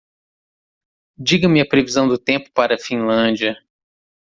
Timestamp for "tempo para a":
2.17-2.79